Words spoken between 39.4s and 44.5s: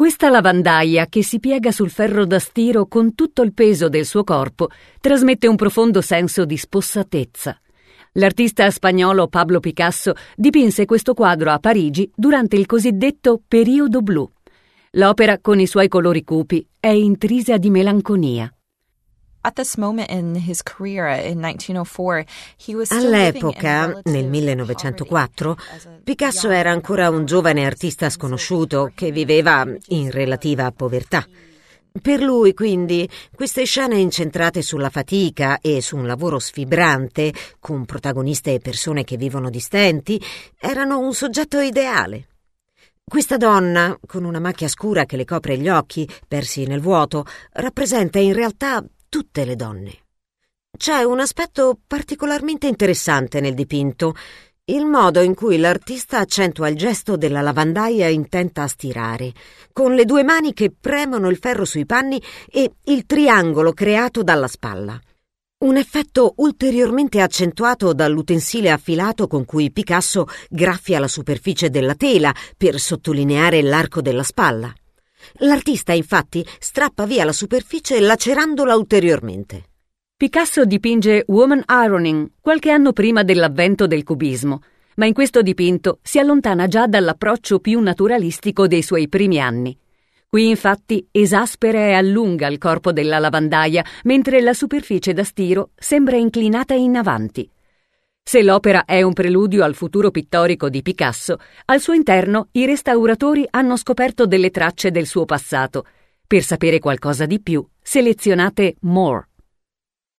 di stenti, erano un soggetto ideale. Questa donna, con una